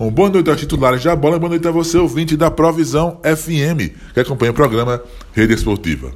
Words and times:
Um 0.00 0.12
boa 0.12 0.30
noite 0.30 0.48
aos 0.48 0.60
titulares 0.60 1.02
da 1.02 1.16
bola, 1.16 1.40
boa 1.40 1.50
noite 1.50 1.66
a 1.66 1.72
você, 1.72 1.98
ouvinte 1.98 2.36
da 2.36 2.48
Provisão 2.52 3.20
FM, 3.24 3.92
que 4.14 4.20
acompanha 4.20 4.52
o 4.52 4.54
programa 4.54 5.02
Rede 5.32 5.54
Esportiva. 5.54 6.12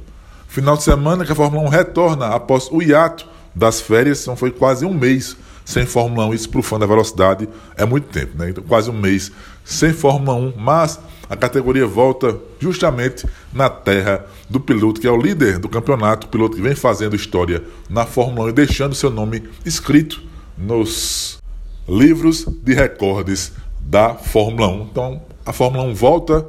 Final 0.47 0.77
de 0.77 0.83
semana 0.83 1.25
que 1.25 1.33
a 1.33 1.35
Fórmula 1.35 1.67
1 1.67 1.67
retorna 1.67 2.27
após 2.27 2.69
o 2.71 2.81
hiato 2.81 3.27
das 3.53 3.81
férias, 3.81 4.21
então 4.21 4.37
foi 4.37 4.51
quase 4.51 4.85
um 4.85 4.93
mês 4.93 5.35
sem 5.65 5.85
Fórmula 5.85 6.27
1. 6.27 6.33
Isso 6.33 6.49
para 6.49 6.61
o 6.61 6.63
fã 6.63 6.79
da 6.79 6.85
velocidade 6.85 7.49
é 7.75 7.83
muito 7.83 8.07
tempo, 8.07 8.37
né? 8.37 8.51
Então, 8.51 8.63
quase 8.63 8.89
um 8.89 8.97
mês 8.97 9.33
sem 9.65 9.91
Fórmula 9.91 10.37
1, 10.37 10.53
mas 10.55 10.97
a 11.29 11.35
categoria 11.35 11.85
volta 11.85 12.37
justamente 12.61 13.27
na 13.51 13.69
terra 13.69 14.25
do 14.49 14.61
piloto 14.61 15.01
que 15.01 15.07
é 15.07 15.11
o 15.11 15.21
líder 15.21 15.59
do 15.59 15.67
campeonato, 15.67 16.25
o 16.27 16.29
piloto 16.29 16.55
que 16.55 16.61
vem 16.61 16.73
fazendo 16.73 17.17
história 17.17 17.61
na 17.89 18.05
Fórmula 18.05 18.45
1 18.45 18.49
e 18.49 18.53
deixando 18.53 18.95
seu 18.95 19.09
nome 19.09 19.43
escrito 19.65 20.23
nos 20.57 21.37
livros 21.85 22.45
de 22.63 22.73
recordes 22.73 23.51
da 23.93 24.15
Fórmula 24.15 24.67
1. 24.69 24.81
Então, 24.91 25.21
a 25.45 25.53
Fórmula 25.53 25.83
1 25.83 25.93
volta 25.93 26.43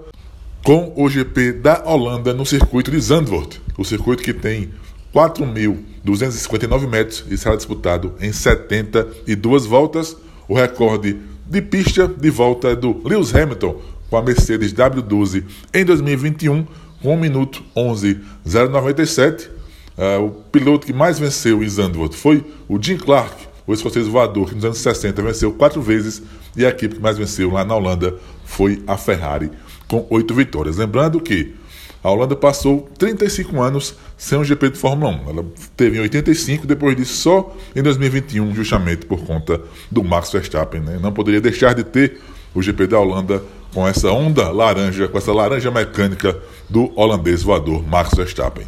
com 0.65 0.95
o 0.97 1.11
GP 1.11 1.53
da 1.53 1.83
Holanda 1.85 2.33
no 2.33 2.47
circuito 2.47 2.91
de 2.91 2.99
Zandvoort, 2.99 3.61
o 3.77 3.85
circuito 3.85 4.23
que 4.23 4.33
tem 4.33 4.71
4.259 5.15 6.89
metros 6.89 7.23
e 7.29 7.37
será 7.37 7.55
disputado 7.55 8.15
em 8.19 8.33
72 8.33 9.67
voltas. 9.67 10.17
O 10.49 10.55
recorde 10.55 11.19
de 11.47 11.61
pista 11.61 12.09
de 12.09 12.31
volta 12.31 12.69
é 12.69 12.75
do 12.77 13.07
Lewis 13.07 13.35
Hamilton 13.35 13.79
com 14.09 14.17
a 14.17 14.23
Mercedes 14.23 14.73
W12 14.73 15.45
em 15.75 15.85
2021 15.85 16.67
com 17.03 17.15
1 17.15 17.21
minuto 17.21 17.63
11.097. 17.77 19.51
Uh, 19.99 20.25
o 20.25 20.31
piloto 20.51 20.87
que 20.87 20.95
mais 20.95 21.19
venceu 21.19 21.63
em 21.63 21.69
Zandvoort 21.69 22.17
foi 22.17 22.43
o 22.67 22.83
Jim 22.83 22.97
Clark, 22.97 23.37
o 23.67 23.73
escocês 23.73 24.07
voador, 24.07 24.49
que 24.49 24.55
nos 24.55 24.65
anos 24.65 24.79
60 24.79 25.23
venceu 25.23 25.53
quatro 25.53 25.81
vezes, 25.81 26.23
e 26.57 26.65
a 26.65 26.69
equipe 26.69 26.97
que 26.97 27.01
mais 27.01 27.17
venceu 27.17 27.51
lá 27.51 27.65
na 27.65 27.75
Holanda 27.75 28.15
foi 28.45 28.83
a 28.87 28.97
Ferrari, 28.97 29.51
com 29.89 30.07
oito 30.11 30.35
vitórias. 30.35 30.77
Lembrando 30.77 31.21
que 31.21 31.55
a 32.03 32.11
Holanda 32.11 32.37
passou 32.37 32.87
35 32.99 33.63
anos 33.63 33.95
sem 34.19 34.39
um 34.39 34.45
GP 34.45 34.71
de 34.71 34.79
Fórmula 34.79 35.11
1. 35.27 35.31
Ela 35.31 35.45
teve 35.75 35.97
em 35.97 36.01
85, 36.01 36.67
depois 36.67 36.95
disso 36.95 37.15
só 37.15 37.57
em 37.75 37.83
2021, 37.83 38.55
justamente 38.55 39.07
por 39.07 39.25
conta 39.25 39.59
do 39.91 40.05
Max 40.05 40.31
Verstappen. 40.31 40.83
Né? 40.83 40.99
Não 41.01 41.13
poderia 41.13 41.41
deixar 41.41 41.75
de 41.75 41.83
ter 41.83 42.21
o 42.55 42.61
GP 42.61 42.89
da 42.89 43.01
Holanda 43.01 43.43
com 43.73 43.89
essa 43.89 44.13
onda 44.13 44.51
laranja, 44.51 45.09
com 45.09 45.17
essa 45.17 45.33
laranja 45.33 45.71
mecânica 45.71 46.39
do 46.69 46.93
holandês 46.95 47.43
voador 47.43 47.83
Max 47.87 48.11
Verstappen. 48.15 48.67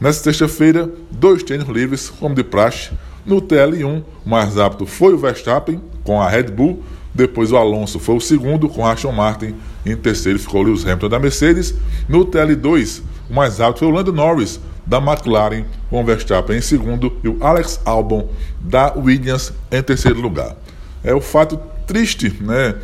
Nessa 0.00 0.22
sexta-feira, 0.22 0.90
dois 1.10 1.42
treinos 1.42 1.68
livres, 1.68 2.08
como 2.08 2.34
de 2.34 2.42
praxe, 2.42 2.90
no 3.26 3.42
TL1, 3.42 4.04
o 4.24 4.28
mais 4.28 4.54
rápido 4.54 4.86
foi 4.86 5.12
o 5.12 5.18
Verstappen, 5.18 5.80
com 6.04 6.20
a 6.20 6.28
Red 6.28 6.44
Bull. 6.44 6.82
Depois 7.12 7.50
o 7.50 7.56
Alonso 7.56 7.98
foi 7.98 8.14
o 8.14 8.20
segundo, 8.20 8.68
com 8.68 8.86
a 8.86 8.92
Aston 8.92 9.10
Martin. 9.10 9.54
E 9.84 9.90
em 9.90 9.96
terceiro 9.96 10.38
ficou 10.38 10.60
o 10.60 10.64
Lewis 10.64 10.84
Hamilton 10.84 11.08
da 11.08 11.18
Mercedes. 11.18 11.74
No 12.08 12.24
TL2, 12.24 13.02
o 13.28 13.34
mais 13.34 13.58
rápido 13.58 13.80
foi 13.80 13.88
o 13.88 13.90
Lando 13.90 14.12
Norris, 14.12 14.60
da 14.86 14.98
McLaren, 14.98 15.64
com 15.90 16.00
o 16.00 16.04
Verstappen 16.04 16.56
em 16.56 16.60
segundo. 16.60 17.16
E 17.24 17.28
o 17.28 17.38
Alex 17.40 17.80
Albon, 17.84 18.28
da 18.60 18.92
Williams, 18.94 19.52
em 19.72 19.82
terceiro 19.82 20.20
lugar. 20.20 20.56
É 21.02 21.14
o 21.14 21.20
fato 21.20 21.58
triste 21.86 22.32
né, 22.40 22.76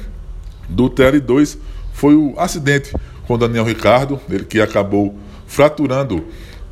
do 0.68 0.90
TL2 0.90 1.58
foi 1.92 2.14
o 2.14 2.34
acidente 2.38 2.92
com 3.26 3.38
Daniel 3.38 3.64
Ricardo, 3.64 4.18
ele 4.28 4.44
que 4.44 4.60
acabou 4.60 5.14
fraturando 5.46 6.24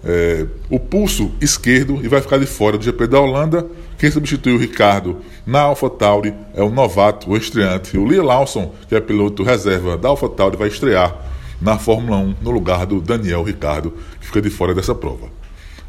é, 0.04 0.46
o 0.68 0.78
pulso 0.78 1.30
esquerdo 1.40 2.00
e 2.02 2.08
vai 2.08 2.20
ficar 2.20 2.38
de 2.38 2.46
fora 2.46 2.78
do 2.78 2.84
GP 2.84 3.06
da 3.06 3.20
Holanda. 3.20 3.66
Quem 3.98 4.10
substitui 4.10 4.52
o 4.52 4.58
Ricardo 4.58 5.18
na 5.46 5.60
AlphaTauri 5.60 6.34
é 6.54 6.62
o 6.62 6.70
novato, 6.70 7.30
o 7.30 7.36
estreante, 7.36 7.98
o 7.98 8.04
Lee 8.04 8.20
Lawson, 8.20 8.74
que 8.88 8.94
é 8.94 9.00
piloto 9.00 9.42
reserva 9.42 9.96
da 9.96 10.08
AlphaTauri, 10.08 10.56
vai 10.56 10.68
estrear 10.68 11.14
na 11.60 11.78
Fórmula 11.78 12.16
1 12.16 12.36
no 12.40 12.50
lugar 12.50 12.86
do 12.86 13.00
Daniel 13.00 13.42
Ricardo, 13.42 13.92
que 14.18 14.26
fica 14.26 14.40
de 14.40 14.48
fora 14.48 14.74
dessa 14.74 14.94
prova. 14.94 15.28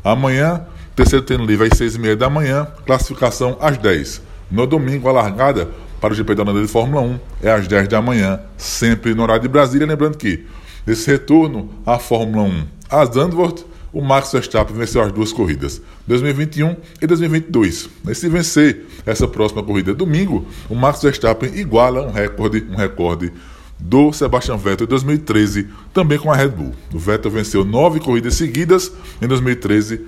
Amanhã, 0.04 0.66
terceiro 0.96 1.24
treino 1.24 1.46
livre 1.46 1.68
às 1.72 1.78
6 1.78 1.96
e 1.96 2.00
meia 2.00 2.16
da 2.16 2.30
manhã, 2.30 2.68
classificação 2.86 3.58
às 3.62 3.78
10. 3.78 4.22
No 4.52 4.68
domingo, 4.68 5.08
a 5.08 5.14
largada 5.14 5.70
para 6.02 6.12
o 6.12 6.16
GP 6.16 6.36
da 6.36 6.44
Holanda 6.44 6.62
de 6.62 6.68
Fórmula 6.68 7.02
1 7.02 7.20
é 7.44 7.52
às 7.52 7.68
10 7.68 7.88
da 7.88 8.02
manhã, 8.02 8.42
sempre 8.58 9.14
no 9.14 9.24
horário 9.24 9.44
de 9.44 9.48
Brasília. 9.48 9.88
Lembrando 9.88 10.18
que, 10.18 10.46
nesse 10.86 11.10
retorno 11.10 11.70
à 11.86 11.98
Fórmula 11.98 12.44
1 12.44 12.64
a 12.90 13.06
Zandvoort, 13.06 13.64
o 13.94 14.02
Max 14.02 14.32
Verstappen 14.32 14.76
venceu 14.76 15.02
as 15.02 15.12
duas 15.12 15.34
corridas, 15.34 15.82
2021 16.08 16.76
e 17.02 17.08
2022. 17.08 17.90
E 18.08 18.16
se 18.16 18.30
vencer 18.30 18.86
essa 19.06 19.28
próxima 19.28 19.64
corrida 19.64 19.94
domingo, 19.94 20.46
o 20.70 20.76
Max 20.76 21.02
Verstappen 21.02 21.54
iguala 21.56 22.02
um 22.04 22.12
recorde, 22.12 22.66
um 22.70 22.76
recorde 22.76 23.32
do 23.80 24.14
Sebastian 24.14 24.58
Vettel 24.58 24.86
em 24.86 24.90
2013, 24.90 25.68
também 25.94 26.20
com 26.20 26.32
a 26.32 26.36
Red 26.36 26.50
Bull. 26.50 26.74
O 26.94 27.00
Vettel 27.00 27.32
venceu 27.32 27.66
nove 27.66 28.00
corridas 28.00 28.36
seguidas 28.36 28.92
em 29.22 29.28
2013, 29.28 30.08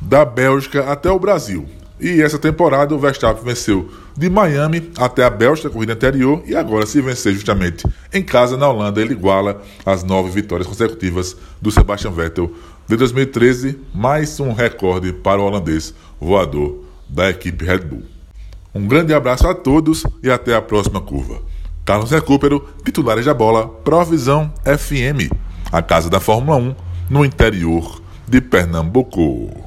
da 0.00 0.24
Bélgica 0.24 0.90
até 0.90 1.10
o 1.10 1.18
Brasil. 1.18 1.68
E 2.00 2.22
essa 2.22 2.38
temporada 2.38 2.94
o 2.94 2.98
Verstappen 2.98 3.42
venceu 3.42 3.88
de 4.16 4.30
Miami 4.30 4.90
até 4.96 5.24
a 5.24 5.30
Bélgica, 5.30 5.68
corrida 5.68 5.94
anterior, 5.94 6.42
e 6.46 6.54
agora, 6.54 6.86
se 6.86 7.00
vencer 7.00 7.32
justamente 7.32 7.84
em 8.12 8.22
casa 8.22 8.56
na 8.56 8.68
Holanda, 8.68 9.00
ele 9.00 9.12
iguala 9.12 9.62
as 9.84 10.04
nove 10.04 10.30
vitórias 10.30 10.68
consecutivas 10.68 11.36
do 11.60 11.70
Sebastian 11.70 12.12
Vettel 12.12 12.52
de 12.86 12.96
2013, 12.96 13.78
mais 13.92 14.38
um 14.38 14.52
recorde 14.52 15.12
para 15.12 15.40
o 15.40 15.44
holandês 15.44 15.92
voador 16.20 16.84
da 17.08 17.28
equipe 17.30 17.64
Red 17.64 17.80
Bull. 17.80 18.02
Um 18.74 18.86
grande 18.86 19.12
abraço 19.12 19.46
a 19.48 19.54
todos 19.54 20.04
e 20.22 20.30
até 20.30 20.54
a 20.54 20.62
próxima 20.62 21.00
curva. 21.00 21.42
Carlos 21.84 22.10
Recupero, 22.10 22.68
titulares 22.84 23.24
da 23.24 23.34
bola, 23.34 23.66
Provisão 23.66 24.52
FM, 24.62 25.32
a 25.72 25.82
casa 25.82 26.08
da 26.08 26.20
Fórmula 26.20 26.58
1 26.58 26.74
no 27.10 27.24
interior 27.24 28.00
de 28.28 28.40
Pernambuco. 28.40 29.66